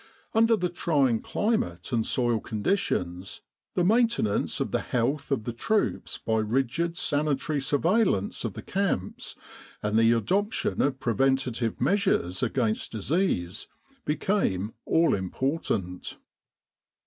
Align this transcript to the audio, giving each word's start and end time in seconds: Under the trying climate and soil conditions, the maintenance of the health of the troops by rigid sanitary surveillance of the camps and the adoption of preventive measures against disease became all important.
Under 0.33 0.55
the 0.55 0.69
trying 0.69 1.21
climate 1.21 1.91
and 1.91 2.03
soil 2.03 2.39
conditions, 2.39 3.41
the 3.75 3.83
maintenance 3.83 4.59
of 4.59 4.71
the 4.71 4.79
health 4.79 5.29
of 5.31 5.43
the 5.43 5.53
troops 5.53 6.17
by 6.17 6.37
rigid 6.39 6.97
sanitary 6.97 7.61
surveillance 7.61 8.43
of 8.43 8.53
the 8.53 8.63
camps 8.63 9.35
and 9.83 9.99
the 9.99 10.11
adoption 10.13 10.81
of 10.81 10.99
preventive 10.99 11.79
measures 11.79 12.41
against 12.41 12.91
disease 12.91 13.67
became 14.03 14.73
all 14.87 15.13
important. 15.13 16.17